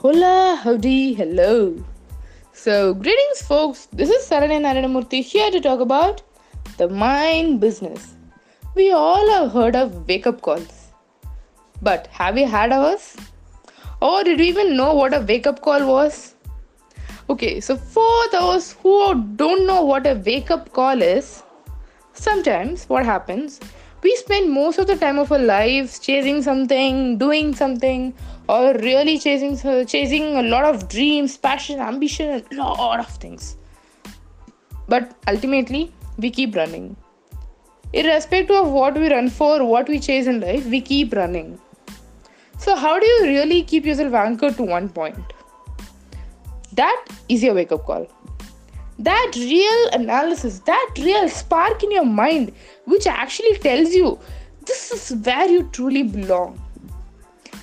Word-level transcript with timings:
Hola, 0.00 0.60
howdy, 0.62 1.14
hello. 1.14 1.82
So, 2.52 2.92
greetings, 2.92 3.40
folks. 3.40 3.86
This 3.86 4.10
is 4.10 4.28
Saranya 4.28 4.60
Naranamurthy 4.60 5.22
here 5.22 5.50
to 5.50 5.58
talk 5.58 5.80
about 5.80 6.20
the 6.76 6.86
mind 6.86 7.60
business. 7.60 8.14
We 8.74 8.92
all 8.92 9.26
have 9.30 9.52
heard 9.52 9.74
of 9.74 10.06
wake 10.06 10.26
up 10.26 10.42
calls. 10.42 10.92
But 11.80 12.08
have 12.08 12.36
you 12.36 12.46
had 12.46 12.72
ours? 12.72 13.16
Or 14.02 14.22
did 14.22 14.38
we 14.38 14.48
even 14.48 14.76
know 14.76 14.92
what 14.92 15.14
a 15.14 15.20
wake 15.20 15.46
up 15.46 15.62
call 15.62 15.86
was? 15.86 16.34
Okay, 17.30 17.58
so 17.60 17.74
for 17.74 18.28
those 18.32 18.72
who 18.72 19.22
don't 19.36 19.66
know 19.66 19.82
what 19.82 20.06
a 20.06 20.12
wake 20.26 20.50
up 20.50 20.74
call 20.74 21.00
is, 21.00 21.42
sometimes 22.12 22.84
what 22.84 23.06
happens 23.06 23.60
we 24.02 24.14
spend 24.16 24.50
most 24.50 24.78
of 24.78 24.86
the 24.86 24.96
time 24.96 25.18
of 25.18 25.32
our 25.32 25.38
lives 25.38 25.98
chasing 25.98 26.42
something 26.42 27.18
doing 27.18 27.54
something 27.54 28.14
or 28.48 28.74
really 28.74 29.18
chasing 29.18 29.56
chasing 29.86 30.36
a 30.36 30.42
lot 30.42 30.64
of 30.64 30.88
dreams 30.88 31.36
passion 31.36 31.80
ambition 31.80 32.30
a 32.30 32.54
lot 32.54 33.00
of 33.00 33.08
things. 33.08 33.56
But 34.88 35.14
ultimately 35.28 35.92
we 36.18 36.30
keep 36.30 36.54
running. 36.54 36.96
Irrespective 37.92 38.56
of 38.56 38.70
what 38.70 38.94
we 38.94 39.10
run 39.10 39.30
for 39.30 39.64
what 39.64 39.88
we 39.88 39.98
chase 39.98 40.26
in 40.26 40.40
life 40.40 40.66
we 40.66 40.80
keep 40.80 41.14
running. 41.14 41.58
So 42.58 42.76
how 42.76 42.98
do 42.98 43.06
you 43.06 43.24
really 43.24 43.62
keep 43.62 43.84
yourself 43.84 44.14
anchored 44.14 44.56
to 44.56 44.62
one 44.62 44.88
point? 44.88 45.32
That 46.72 47.06
is 47.28 47.42
your 47.42 47.54
wake 47.54 47.72
up 47.72 47.84
call 47.84 48.06
that 48.98 49.32
real 49.36 49.88
analysis, 49.92 50.60
that 50.60 50.90
real 50.98 51.28
spark 51.28 51.82
in 51.82 51.90
your 51.90 52.04
mind, 52.04 52.52
which 52.84 53.06
actually 53.06 53.56
tells 53.58 53.92
you 53.92 54.18
this 54.64 54.90
is 54.90 55.16
where 55.24 55.48
you 55.48 55.68
truly 55.72 56.02
belong. 56.02 56.60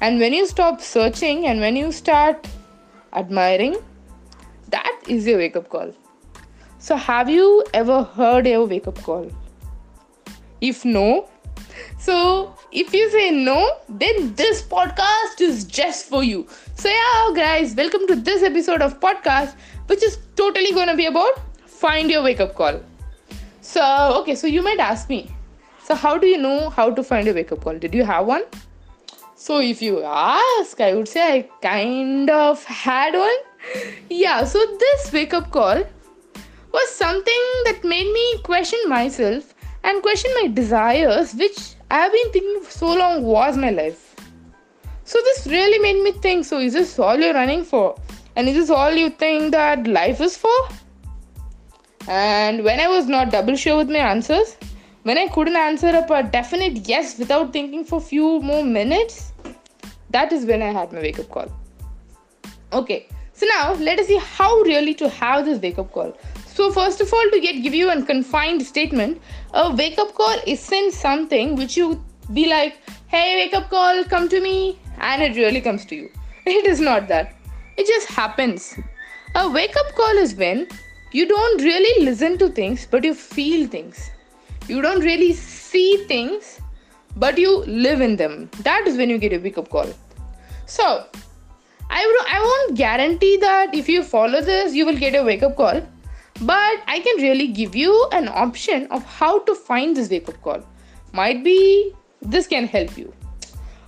And 0.00 0.20
when 0.20 0.32
you 0.32 0.46
stop 0.46 0.80
searching 0.80 1.46
and 1.46 1.60
when 1.60 1.76
you 1.76 1.90
start 1.90 2.46
admiring, 3.12 3.76
that 4.68 5.00
is 5.08 5.26
your 5.26 5.38
wake 5.38 5.56
up 5.56 5.68
call. 5.68 5.92
So, 6.78 6.96
have 6.96 7.28
you 7.28 7.64
ever 7.74 8.02
heard 8.02 8.46
your 8.46 8.66
wake 8.66 8.86
up 8.86 9.02
call? 9.02 9.30
If 10.60 10.84
no, 10.84 11.28
so 11.98 12.54
if 12.72 12.92
you 12.92 13.10
say 13.10 13.30
no, 13.30 13.70
then 13.88 14.34
this 14.34 14.62
podcast 14.62 15.40
is 15.40 15.64
just 15.64 16.06
for 16.06 16.22
you. 16.22 16.46
So 16.74 16.88
yeah, 16.88 17.32
guys, 17.34 17.74
welcome 17.74 18.06
to 18.08 18.16
this 18.16 18.42
episode 18.42 18.82
of 18.82 19.00
podcast, 19.00 19.54
which 19.86 20.02
is 20.02 20.18
totally 20.36 20.72
going 20.72 20.88
to 20.88 20.96
be 20.96 21.06
about 21.06 21.40
find 21.66 22.10
your 22.10 22.22
wake 22.22 22.40
up 22.40 22.54
call. 22.54 22.80
So 23.60 23.82
okay, 24.20 24.34
so 24.34 24.46
you 24.46 24.62
might 24.62 24.78
ask 24.78 25.08
me, 25.08 25.30
so 25.84 25.94
how 25.94 26.16
do 26.18 26.26
you 26.26 26.38
know 26.38 26.70
how 26.70 26.90
to 26.90 27.02
find 27.02 27.28
a 27.28 27.34
wake 27.34 27.52
up 27.52 27.62
call? 27.62 27.78
Did 27.78 27.94
you 27.94 28.04
have 28.04 28.26
one? 28.26 28.44
So 29.34 29.58
if 29.60 29.82
you 29.82 30.02
ask, 30.02 30.80
I 30.80 30.94
would 30.94 31.08
say 31.08 31.22
I 31.32 31.48
kind 31.62 32.30
of 32.30 32.64
had 32.64 33.14
one. 33.14 33.36
Yeah, 34.08 34.44
so 34.44 34.64
this 34.78 35.12
wake 35.12 35.34
up 35.34 35.50
call 35.50 35.84
was 36.72 36.94
something 36.94 37.42
that 37.64 37.80
made 37.84 38.10
me 38.12 38.38
question 38.42 38.78
myself 38.88 39.54
and 39.84 40.02
question 40.02 40.30
my 40.40 40.48
desires, 40.48 41.34
which 41.34 41.74
I 41.90 41.98
have 41.98 42.12
been 42.12 42.32
thinking 42.32 42.62
for 42.62 42.70
so 42.70 42.94
long 42.94 43.22
was 43.22 43.56
my 43.56 43.70
life. 43.70 44.16
So 45.04 45.18
this 45.20 45.46
really 45.46 45.78
made 45.78 46.02
me 46.02 46.12
think 46.12 46.44
so 46.44 46.58
is 46.58 46.72
this 46.72 46.98
all 46.98 47.16
you're 47.16 47.34
running 47.34 47.62
for? 47.64 47.96
And 48.36 48.48
is 48.50 48.54
this 48.54 48.70
all 48.70 48.92
you 48.92 49.08
think 49.08 49.52
that 49.52 49.86
life 49.86 50.20
is 50.20 50.36
for? 50.36 50.56
And 52.06 52.62
when 52.62 52.78
I 52.78 52.86
was 52.86 53.06
not 53.06 53.30
double 53.30 53.56
sure 53.56 53.78
with 53.78 53.88
my 53.90 53.98
answers, 53.98 54.56
when 55.04 55.16
I 55.16 55.28
couldn't 55.28 55.56
answer 55.56 55.88
up 55.88 56.10
a 56.10 56.22
definite 56.22 56.86
yes 56.86 57.18
without 57.18 57.52
thinking 57.52 57.84
for 57.84 58.00
few 58.00 58.40
more 58.40 58.62
minutes, 58.62 59.32
that 60.10 60.32
is 60.32 60.44
when 60.44 60.62
I 60.62 60.72
had 60.72 60.92
my 60.92 61.00
wake 61.00 61.18
up 61.18 61.30
call. 61.30 61.50
Okay, 62.72 63.08
so 63.32 63.46
now 63.46 63.72
let 63.74 63.98
us 63.98 64.06
see 64.06 64.18
how 64.18 64.60
really 64.62 64.94
to 64.94 65.08
have 65.08 65.46
this 65.46 65.60
wake 65.60 65.78
up 65.78 65.92
call. 65.92 66.12
So 66.46 66.70
first 66.72 67.00
of 67.00 67.12
all, 67.12 67.30
to 67.32 67.40
get 67.40 67.62
give 67.62 67.74
you 67.74 67.90
a 67.90 68.02
confined 68.02 68.62
statement, 68.62 69.20
a 69.54 69.74
wake 69.74 69.98
up 69.98 70.14
call 70.14 70.36
isn't 70.46 70.92
something 70.92 71.56
which 71.56 71.76
you 71.76 72.04
be 72.32 72.48
like, 72.48 72.78
hey, 73.06 73.36
wake 73.36 73.54
up 73.54 73.70
call, 73.70 74.04
come 74.04 74.28
to 74.28 74.40
me, 74.40 74.78
and 74.98 75.22
it 75.22 75.36
really 75.36 75.60
comes 75.60 75.86
to 75.86 75.96
you. 75.96 76.10
It 76.46 76.66
is 76.66 76.80
not 76.80 77.08
that. 77.08 77.35
It 77.76 77.86
just 77.86 78.08
happens. 78.08 78.74
A 79.34 79.48
wake 79.48 79.76
up 79.76 79.94
call 79.94 80.16
is 80.18 80.34
when 80.34 80.68
you 81.12 81.26
don't 81.26 81.62
really 81.62 82.04
listen 82.04 82.38
to 82.38 82.48
things, 82.48 82.86
but 82.90 83.04
you 83.04 83.14
feel 83.14 83.66
things. 83.66 84.10
You 84.68 84.82
don't 84.82 85.00
really 85.00 85.32
see 85.32 86.04
things, 86.08 86.60
but 87.16 87.38
you 87.38 87.58
live 87.64 88.00
in 88.00 88.16
them. 88.16 88.50
That 88.60 88.86
is 88.86 88.96
when 88.96 89.10
you 89.10 89.18
get 89.18 89.32
a 89.32 89.38
wake 89.38 89.58
up 89.58 89.68
call. 89.68 89.92
So, 90.66 91.06
I, 91.90 92.24
I 92.30 92.40
won't 92.40 92.76
guarantee 92.76 93.36
that 93.36 93.74
if 93.74 93.88
you 93.88 94.02
follow 94.02 94.40
this, 94.40 94.74
you 94.74 94.84
will 94.84 94.96
get 94.96 95.14
a 95.14 95.22
wake 95.22 95.42
up 95.42 95.56
call 95.56 95.82
but 96.42 96.82
I 96.86 97.00
can 97.00 97.22
really 97.22 97.48
give 97.48 97.74
you 97.74 98.08
an 98.12 98.28
option 98.28 98.86
of 98.90 99.02
how 99.04 99.38
to 99.40 99.54
find 99.54 99.96
this 99.96 100.10
wake 100.10 100.28
up 100.28 100.40
call. 100.42 100.62
Might 101.12 101.42
be 101.42 101.94
this 102.20 102.46
can 102.46 102.66
help 102.66 102.96
you. 102.98 103.12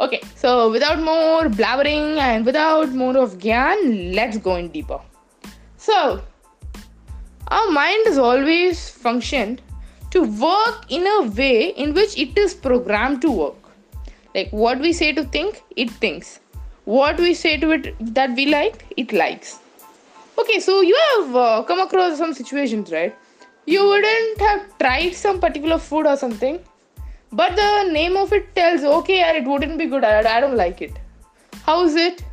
Okay, 0.00 0.20
so 0.34 0.70
without 0.70 1.00
more 1.02 1.48
blabbering 1.48 2.18
and 2.18 2.46
without 2.46 2.88
more 2.90 3.16
of 3.18 3.38
gyan, 3.38 4.14
let's 4.14 4.38
go 4.38 4.56
in 4.56 4.68
deeper. 4.68 4.98
So, 5.76 6.22
our 7.48 7.70
mind 7.70 8.06
has 8.06 8.18
always 8.18 8.88
functioned 8.88 9.60
to 10.10 10.22
work 10.22 10.86
in 10.88 11.06
a 11.06 11.22
way 11.28 11.68
in 11.68 11.94
which 11.94 12.16
it 12.18 12.36
is 12.38 12.54
programmed 12.54 13.20
to 13.22 13.30
work. 13.30 13.56
Like 14.34 14.50
what 14.50 14.80
we 14.80 14.92
say 14.92 15.12
to 15.12 15.24
think, 15.24 15.62
it 15.76 15.90
thinks. 15.90 16.40
What 16.84 17.18
we 17.18 17.34
say 17.34 17.56
to 17.58 17.70
it 17.72 17.94
that 18.14 18.34
we 18.34 18.46
like, 18.46 18.86
it 18.96 19.12
likes 19.12 19.58
Okay, 20.40 20.58
so 20.58 20.80
you 20.80 20.96
have 21.08 21.36
uh, 21.36 21.62
come 21.64 21.80
across 21.80 22.16
some 22.16 22.32
situations, 22.32 22.90
right? 22.90 23.14
You 23.66 23.86
wouldn't 23.86 24.40
have 24.40 24.78
tried 24.78 25.12
some 25.14 25.38
particular 25.38 25.76
food 25.78 26.06
or 26.06 26.16
something, 26.16 26.58
but 27.32 27.56
the 27.56 27.90
name 27.92 28.16
of 28.16 28.32
it 28.32 28.54
tells, 28.54 28.82
okay, 28.82 29.20
it 29.36 29.44
wouldn't 29.44 29.78
be 29.78 29.86
good. 29.86 30.04
I, 30.04 30.36
I 30.36 30.40
don't 30.40 30.56
like 30.56 30.82
it. 30.82 30.98
How 31.64 31.84
is 31.84 31.94
it? 31.94 32.24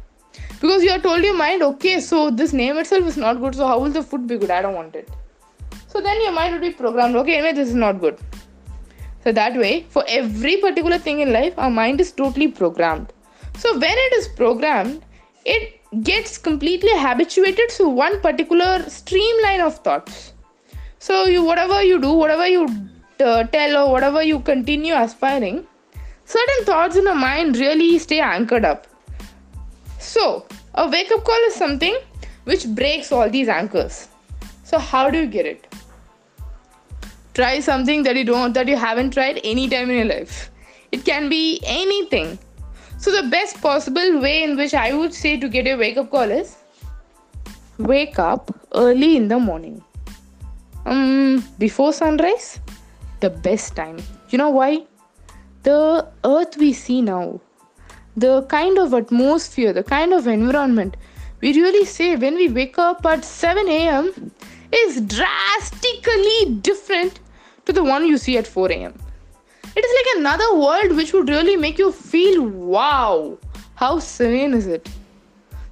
Because 0.59 0.83
you 0.83 0.89
have 0.89 1.03
told 1.03 1.23
your 1.23 1.37
mind, 1.37 1.61
okay, 1.61 1.99
so 1.99 2.31
this 2.31 2.53
name 2.53 2.77
itself 2.77 3.05
is 3.05 3.17
not 3.17 3.39
good, 3.39 3.55
so 3.55 3.67
how 3.67 3.79
will 3.79 3.91
the 3.91 4.01
food 4.01 4.27
be 4.27 4.37
good? 4.37 4.49
I 4.49 4.61
don't 4.61 4.73
want 4.73 4.95
it. 4.95 5.09
So 5.87 6.01
then 6.01 6.19
your 6.21 6.31
mind 6.31 6.53
will 6.53 6.61
be 6.61 6.71
programmed, 6.71 7.15
okay, 7.15 7.35
anyway, 7.35 7.53
this 7.53 7.69
is 7.69 7.75
not 7.75 7.99
good. 7.99 8.17
So 9.23 9.31
that 9.31 9.55
way, 9.55 9.85
for 9.89 10.03
every 10.07 10.57
particular 10.57 10.97
thing 10.97 11.19
in 11.19 11.31
life, 11.31 11.53
our 11.57 11.69
mind 11.69 12.01
is 12.01 12.11
totally 12.11 12.47
programmed. 12.47 13.13
So 13.57 13.73
when 13.73 13.97
it 13.97 14.13
is 14.13 14.27
programmed, 14.29 15.03
it 15.45 15.77
gets 16.03 16.37
completely 16.37 16.91
habituated 16.93 17.69
to 17.69 17.87
one 17.87 18.19
particular 18.21 18.83
streamline 18.89 19.61
of 19.61 19.77
thoughts 19.79 20.33
so 20.99 21.25
you 21.25 21.43
whatever 21.43 21.81
you 21.83 21.99
do 21.99 22.11
whatever 22.11 22.47
you 22.47 22.67
uh, 23.21 23.43
tell 23.43 23.77
or 23.77 23.91
whatever 23.91 24.21
you 24.21 24.39
continue 24.39 24.93
aspiring 24.93 25.65
certain 26.25 26.65
thoughts 26.65 26.95
in 26.95 27.05
the 27.05 27.15
mind 27.15 27.57
really 27.57 27.97
stay 27.99 28.19
anchored 28.19 28.65
up. 28.65 28.87
So 29.99 30.45
a 30.75 30.89
wake 30.89 31.11
up 31.11 31.23
call 31.23 31.47
is 31.47 31.55
something 31.55 31.97
which 32.43 32.67
breaks 32.67 33.11
all 33.11 33.29
these 33.29 33.47
anchors. 33.47 34.07
So 34.63 34.77
how 34.77 35.09
do 35.09 35.19
you 35.19 35.27
get 35.27 35.45
it? 35.45 35.67
Try 37.33 37.59
something 37.59 38.03
that 38.03 38.15
you 38.15 38.23
don't 38.25 38.53
that 38.53 38.67
you 38.67 38.75
haven't 38.75 39.11
tried 39.11 39.39
any 39.43 39.69
time 39.69 39.89
in 39.91 39.97
your 39.97 40.05
life. 40.05 40.49
It 40.91 41.05
can 41.05 41.29
be 41.29 41.61
anything. 41.65 42.39
So, 42.99 43.11
the 43.11 43.29
best 43.29 43.61
possible 43.61 44.19
way 44.19 44.43
in 44.43 44.57
which 44.57 44.73
I 44.73 44.93
would 44.93 45.13
say 45.13 45.37
to 45.37 45.47
get 45.47 45.67
a 45.67 45.75
wake 45.75 45.97
up 45.97 46.09
call 46.09 46.31
is 46.31 46.55
wake 47.77 48.17
up 48.17 48.49
early 48.73 49.15
in 49.17 49.27
the 49.27 49.37
morning. 49.37 49.83
Um, 50.85 51.43
before 51.59 51.93
sunrise, 51.93 52.59
the 53.19 53.29
best 53.29 53.75
time. 53.75 53.97
You 54.29 54.37
know 54.37 54.49
why? 54.49 54.85
The 55.63 56.07
earth 56.23 56.57
we 56.57 56.73
see 56.73 57.01
now, 57.01 57.41
the 58.15 58.43
kind 58.43 58.77
of 58.77 58.93
atmosphere, 58.93 59.73
the 59.73 59.83
kind 59.83 60.13
of 60.13 60.27
environment 60.27 60.97
we 61.41 61.53
really 61.53 61.85
say 61.85 62.15
when 62.15 62.35
we 62.35 62.49
wake 62.49 62.79
up 62.79 63.05
at 63.05 63.23
7 63.23 63.67
a.m. 63.67 64.31
is 64.71 65.01
drastically 65.01 66.55
different 66.61 67.19
to 67.65 67.73
the 67.73 67.83
one 67.83 68.07
you 68.07 68.17
see 68.17 68.37
at 68.37 68.47
4 68.47 68.71
a.m. 68.71 68.93
It 69.75 69.85
is 69.85 69.93
like 69.97 70.19
another 70.19 70.55
world 70.55 70.95
which 70.95 71.13
would 71.13 71.29
really 71.29 71.55
make 71.55 71.77
you 71.77 71.91
feel 71.91 72.41
wow, 72.41 73.37
how 73.75 73.99
serene 73.99 74.53
is 74.55 74.65
it? 74.65 74.89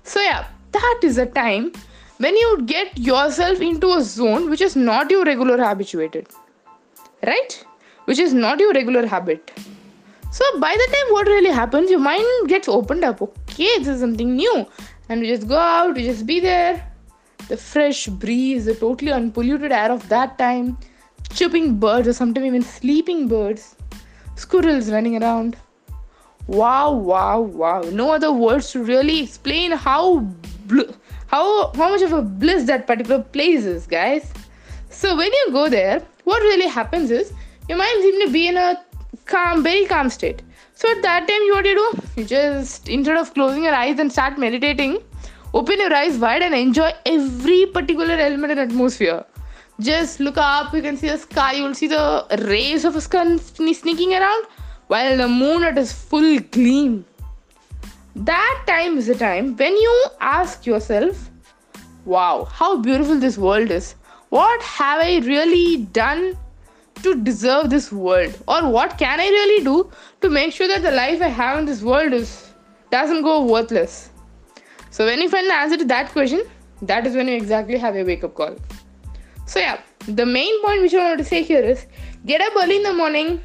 So, 0.04 0.22
yeah, 0.22 0.46
that 0.72 1.00
is 1.02 1.18
a 1.18 1.26
time 1.26 1.72
when 2.18 2.36
you 2.38 2.62
get 2.66 2.98
yourself 2.98 3.60
into 3.60 3.92
a 3.94 4.02
zone 4.02 4.50
which 4.50 4.62
is 4.62 4.76
not 4.76 5.10
your 5.10 5.26
regular 5.26 5.58
habituated, 5.58 6.28
right? 7.24 7.66
Which 8.06 8.20
is 8.20 8.34
not 8.34 8.60
your 8.60 8.74
regular 8.74 9.06
habit. 9.06 9.52
So, 10.32 10.44
by 10.60 10.74
the 10.74 10.88
time 10.94 11.14
what 11.14 11.28
really 11.28 11.50
happens, 11.50 11.90
your 11.90 12.00
mind 12.00 12.26
gets 12.48 12.68
opened 12.68 13.04
up. 13.04 13.22
Okay, 13.22 13.80
this 13.80 13.88
is 13.88 14.00
something 14.02 14.36
new, 14.36 14.66
and 15.10 15.26
you 15.26 15.36
just 15.36 15.48
go 15.48 15.58
out, 15.58 15.98
you 15.98 16.04
just 16.04 16.26
be 16.26 16.40
there. 16.40 16.92
The 17.48 17.58
fresh 17.58 18.08
breeze, 18.08 18.66
the 18.66 18.76
totally 18.76 19.12
unpolluted 19.12 19.72
air 19.72 19.92
of 19.92 20.08
that 20.10 20.38
time, 20.38 20.78
chirping 21.32 21.76
birds, 21.80 22.08
or 22.08 22.14
sometimes 22.14 22.48
even 22.48 22.62
sleeping 22.64 23.28
birds 23.28 23.76
squirrels 24.36 24.92
running 24.92 25.22
around. 25.22 25.58
Wow, 26.48 26.92
wow, 26.92 27.42
wow. 27.42 27.82
No 27.82 28.12
other 28.12 28.32
words 28.32 28.72
to 28.72 28.84
really 28.84 29.22
explain 29.22 29.72
how 29.72 30.20
bl- 30.68 30.92
how 31.28 31.72
how 31.74 31.90
much 31.90 32.02
of 32.02 32.14
a 32.14 32.22
bliss 32.22 32.66
that 32.66 32.86
particular 32.86 33.24
place 33.24 33.66
is, 33.66 33.88
guys. 33.88 34.32
So 34.96 35.14
when 35.18 35.32
you 35.34 35.48
go 35.52 35.68
there, 35.68 36.02
what 36.24 36.42
really 36.42 36.68
happens 36.68 37.12
is 37.12 37.34
your 37.68 37.78
mind 37.78 38.02
seems 38.02 38.24
to 38.26 38.32
be 38.32 38.48
in 38.48 38.56
a 38.56 38.82
calm, 39.26 39.62
very 39.62 39.86
calm 39.86 40.10
state. 40.10 40.42
So 40.74 40.90
at 40.90 41.02
that 41.02 41.28
time, 41.28 41.42
you 41.48 41.54
what 41.54 41.66
you 41.66 41.76
do? 41.76 42.22
You 42.22 42.26
just 42.26 42.88
instead 42.88 43.18
of 43.18 43.34
closing 43.34 43.66
your 43.66 43.74
eyes 43.76 44.00
and 44.00 44.10
start 44.10 44.38
meditating, 44.38 45.00
open 45.54 45.80
your 45.80 45.94
eyes 45.94 46.18
wide 46.18 46.44
and 46.44 46.56
enjoy 46.56 46.94
every 47.06 47.66
particular 47.66 48.14
element 48.14 48.52
and 48.52 48.62
atmosphere. 48.62 49.26
Just 49.82 50.22
look 50.22 50.38
up, 50.38 50.74
you 50.74 50.82
can 50.82 50.96
see 50.96 51.10
the 51.10 51.18
sky, 51.18 51.52
you 51.54 51.64
will 51.64 51.76
see 51.76 51.88
the 51.88 52.26
rays 52.48 52.86
of 52.86 52.94
the 52.94 53.02
sun 53.02 53.38
sneaking 53.40 54.14
around 54.14 54.46
while 54.88 55.18
the 55.18 55.28
moon 55.28 55.64
at 55.64 55.78
its 55.78 55.92
full 55.92 56.40
gleam. 56.40 57.04
That 58.16 58.64
time 58.66 58.98
is 58.98 59.08
the 59.08 59.16
time 59.16 59.58
when 59.58 59.76
you 59.76 60.06
ask 60.22 60.66
yourself, 60.66 61.30
Wow, 62.06 62.46
how 62.46 62.78
beautiful 62.78 63.20
this 63.20 63.38
world 63.38 63.72
is. 63.72 63.96
What 64.36 64.62
have 64.64 65.00
I 65.00 65.20
really 65.20 65.86
done 65.98 66.38
to 67.04 67.16
deserve 67.16 67.70
this 67.70 67.90
world? 67.90 68.38
Or 68.50 68.70
what 68.70 68.98
can 68.98 69.22
I 69.22 69.28
really 69.30 69.64
do 69.64 69.90
to 70.20 70.30
make 70.30 70.52
sure 70.52 70.68
that 70.68 70.82
the 70.82 70.92
life 70.92 71.22
I 71.22 71.30
have 71.30 71.60
in 71.60 71.66
this 71.66 71.82
world 71.82 72.12
is 72.12 72.52
doesn't 72.92 73.22
go 73.22 73.46
worthless? 73.46 74.10
So 74.90 75.06
when 75.06 75.22
you 75.22 75.30
find 75.30 75.50
the 75.50 75.54
answer 75.54 75.78
to 75.78 75.86
that 75.86 76.12
question, 76.12 76.44
that 76.82 77.08
is 77.08 77.16
when 77.16 77.30
you 77.30 77.38
exactly 77.38 77.78
have 77.78 77.96
a 77.96 78.04
wake-up 78.04 78.36
call. 78.36 78.58
So 79.46 79.60
yeah, 79.60 79.80
the 80.06 80.26
main 80.26 80.62
point 80.66 80.82
which 80.82 80.94
I 80.94 81.08
want 81.08 81.20
to 81.20 81.24
say 81.24 81.42
here 81.42 81.64
is 81.64 81.86
get 82.26 82.42
up 82.42 82.62
early 82.62 82.76
in 82.76 82.84
the 82.84 82.94
morning, 82.94 83.42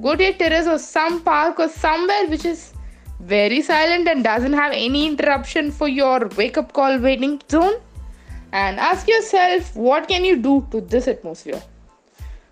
go 0.00 0.14
to 0.14 0.22
a 0.22 0.32
terrace 0.32 0.68
or 0.68 0.78
some 0.78 1.20
park 1.22 1.58
or 1.58 1.68
somewhere 1.68 2.28
which 2.28 2.44
is 2.44 2.74
very 3.18 3.60
silent 3.60 4.06
and 4.06 4.22
doesn't 4.22 4.52
have 4.52 4.72
any 4.72 5.04
interruption 5.04 5.72
for 5.72 5.88
your 5.88 6.28
wake 6.36 6.58
up 6.58 6.72
call 6.72 7.00
waiting 7.00 7.40
zone 7.50 7.80
and 8.52 8.78
ask 8.78 9.08
yourself 9.08 9.74
what 9.74 10.08
can 10.08 10.24
you 10.24 10.36
do 10.36 10.66
to 10.70 10.80
this 10.80 11.08
atmosphere? 11.08 11.62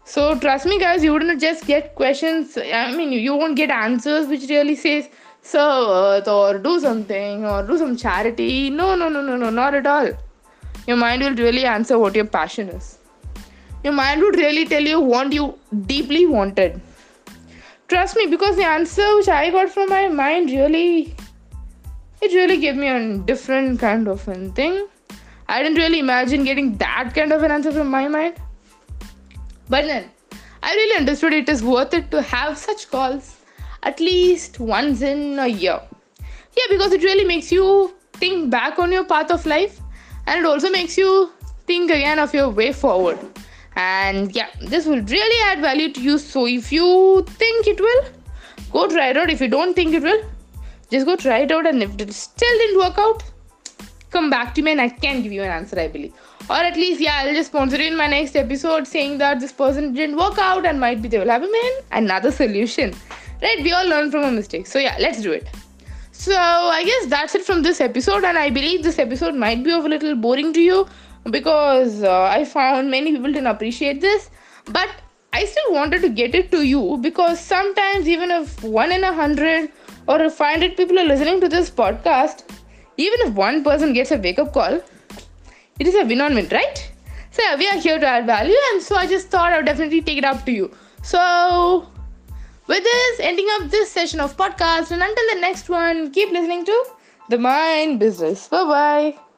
So 0.05 0.38
trust 0.38 0.67
me 0.67 0.79
guys 0.79 1.05
you 1.05 1.12
wouldn't 1.12 1.41
just 1.41 1.67
get 1.67 1.94
questions. 1.94 2.56
I 2.56 2.94
mean 2.97 3.12
you 3.12 3.35
won't 3.35 3.56
get 3.56 3.70
answers 3.70 4.26
which 4.26 4.49
really 4.49 4.76
says 4.76 5.08
serve 5.43 6.26
or 6.29 6.55
uh, 6.55 6.58
do 6.58 6.81
something 6.81 7.44
or 7.44 7.62
do 7.67 7.79
some 7.79 7.97
charity. 7.97 8.70
No 8.70 8.94
no 8.94 9.08
no 9.08 9.23
no 9.23 9.37
no 9.37 9.50
not 9.50 9.75
at 9.75 9.87
all. 9.87 10.11
Your 10.87 10.97
mind 10.97 11.23
will 11.23 11.37
really 11.37 11.64
answer 11.64 11.99
what 11.99 12.14
your 12.14 12.25
passion 12.25 12.70
is. 12.70 12.99
Your 13.85 13.93
mind 13.93 14.20
would 14.23 14.37
really 14.37 14.67
tell 14.67 14.82
you 14.82 15.00
what 15.00 15.32
you 15.32 15.58
deeply 15.87 16.26
wanted. 16.26 16.81
Trust 17.88 18.17
me 18.17 18.26
because 18.26 18.56
the 18.56 18.64
answer 18.64 19.05
which 19.17 19.29
i 19.29 19.50
got 19.50 19.69
from 19.69 19.88
my 19.88 20.06
mind 20.08 20.50
really 20.50 21.14
it 22.23 22.32
really 22.35 22.56
gave 22.58 22.76
me 22.76 22.88
a 22.88 23.19
different 23.31 23.81
kind 23.81 24.06
of 24.06 24.20
thing 24.55 24.87
i 25.55 25.62
didn't 25.62 25.79
really 25.82 25.99
imagine 26.02 26.44
getting 26.49 26.70
that 26.82 27.12
kind 27.14 27.32
of 27.37 27.43
an 27.43 27.50
answer 27.50 27.73
from 27.73 27.88
my 27.88 28.06
mind. 28.08 28.37
But 29.69 29.85
then 29.91 30.11
i 30.62 30.75
really 30.79 30.97
understood 30.99 31.32
it 31.32 31.49
is 31.55 31.62
worth 31.62 31.94
it 31.99 32.11
to 32.12 32.23
have 32.31 32.56
such 32.58 32.91
calls 32.91 33.37
at 33.82 34.00
least 34.00 34.61
once 34.61 35.02
in 35.02 35.38
a 35.38 35.47
year. 35.49 35.81
Yeah 36.58 36.69
because 36.70 36.93
it 36.93 37.02
really 37.02 37.25
makes 37.25 37.50
you 37.50 37.94
think 38.14 38.50
back 38.50 38.79
on 38.79 38.93
your 38.93 39.05
path 39.05 39.31
of 39.31 39.47
life 39.47 39.81
and 40.26 40.41
it 40.41 40.47
also 40.47 40.70
makes 40.70 40.99
you 40.99 41.32
think 41.67 41.91
again 41.91 42.19
of 42.19 42.35
your 42.35 42.49
way 42.50 42.73
forward. 42.73 43.19
And 43.76 44.35
yeah 44.37 44.50
this 44.61 44.87
will 44.87 45.02
really 45.02 45.43
add 45.50 45.61
value 45.61 45.93
to 45.93 46.02
you. 46.02 46.19
So 46.19 46.47
if 46.47 46.70
you 46.73 47.25
think 47.43 47.67
it 47.67 47.81
will 47.81 48.05
go 48.73 48.87
try 48.88 49.08
it 49.08 49.17
out. 49.17 49.31
If 49.31 49.41
you 49.41 49.49
don't 49.49 49.75
think 49.75 49.94
it 49.94 50.02
will 50.02 50.23
just 50.91 51.06
go 51.06 51.17
try 51.17 51.38
it 51.49 51.52
out. 51.52 51.67
And 51.67 51.82
if 51.82 52.00
it 52.00 52.12
still 52.12 52.58
didn't 52.58 52.79
work 52.79 52.99
out 52.99 53.23
come 54.11 54.31
back 54.31 54.55
to 54.55 54.62
me 54.62 54.73
and 54.73 54.81
i 54.81 54.89
can 54.89 55.23
give 55.23 55.33
you 55.33 55.43
an 55.43 55.51
answer 55.51 55.79
i 55.79 55.89
believe. 55.89 56.12
Or 56.49 56.57
at 56.57 56.77
least 56.77 57.01
yeah 57.01 57.23
i'll 57.23 57.35
just 57.35 57.51
sponsor 57.51 57.81
you 57.81 57.89
in 57.89 57.97
my 57.97 58.07
next 58.07 58.37
episode 58.37 58.87
saying 58.87 59.19
that 59.19 59.41
this 59.41 59.53
person 59.53 59.93
didn't 59.93 60.17
work 60.17 60.39
out 60.39 60.67
and 60.67 60.81
might 60.81 61.03
be 61.03 61.09
they 61.09 61.19
will 61.19 61.29
have 61.29 61.43
a 61.43 61.53
man. 61.59 61.73
Another 61.93 62.31
solution. 62.31 62.95
Right? 63.43 63.62
We 63.62 63.73
all 63.73 63.89
learn 63.89 64.11
from 64.11 64.25
a 64.25 64.31
mistake 64.31 64.67
so 64.67 64.79
yeah 64.79 64.97
let's 65.01 65.23
do 65.23 65.33
it. 65.33 65.49
So 66.12 66.35
i 66.35 66.83
guess 66.85 67.07
that's 67.07 67.35
it 67.35 67.45
from 67.45 67.62
this 67.62 67.81
episode 67.81 68.25
and 68.25 68.39
i 68.39 68.51
believe 68.51 68.83
this 68.83 68.99
episode 68.99 69.35
might 69.35 69.62
be 69.65 69.73
of 69.73 69.87
a 69.87 69.89
little 69.89 70.15
boring 70.17 70.53
to 70.55 70.61
you 70.61 70.87
because 71.29 72.03
uh, 72.03 72.23
I 72.23 72.45
found 72.45 72.91
many 72.91 73.12
people 73.12 73.33
didn't 73.33 73.47
appreciate 73.47 74.01
this, 74.01 74.31
but 74.67 74.89
I 75.33 75.45
still 75.45 75.73
wanted 75.73 76.03
to 76.03 76.09
get 76.09 76.35
it 76.35 76.51
to 76.53 76.62
you 76.62 76.99
because 77.01 77.39
sometimes, 77.39 78.09
even 78.09 78.31
if 78.31 78.62
one 78.62 78.91
in 78.93 79.05
a 79.05 79.12
hundred 79.12 79.71
or 80.09 80.21
if 80.21 80.35
500 80.35 80.77
people 80.77 80.99
are 80.99 81.05
listening 81.05 81.41
to 81.41 81.49
this 81.49 81.71
podcast, 81.71 82.43
even 83.00 83.26
if 83.26 83.35
one 83.35 83.62
person 83.64 83.93
gets 83.93 84.11
a 84.11 84.19
wake 84.19 84.38
up 84.38 84.52
call, 84.52 84.81
it 85.79 85.87
is 85.87 85.94
a 85.94 86.05
win 86.05 86.20
on 86.20 86.35
win, 86.35 86.49
right? 86.50 86.79
So, 87.31 87.43
yeah, 87.43 87.56
we 87.56 87.69
are 87.69 87.79
here 87.79 87.99
to 87.99 88.06
add 88.06 88.26
value, 88.26 88.56
and 88.73 88.82
so 88.82 88.97
I 88.97 89.06
just 89.06 89.29
thought 89.29 89.52
I 89.52 89.56
would 89.56 89.67
definitely 89.67 90.02
take 90.02 90.19
it 90.19 90.25
up 90.25 90.44
to 90.47 90.52
you. 90.52 90.70
So, 91.02 91.87
with 92.67 92.85
this, 92.85 93.20
ending 93.20 93.47
up 93.52 93.70
this 93.70 93.91
session 93.91 94.20
of 94.20 94.37
podcast, 94.37 94.91
and 94.91 95.02
until 95.02 95.35
the 95.35 95.41
next 95.41 95.69
one, 95.69 96.11
keep 96.11 96.31
listening 96.31 96.64
to 96.67 96.85
The 97.29 97.38
Mind 97.38 97.99
Business. 97.99 98.49
Bye 98.49 98.64
bye. 98.64 99.30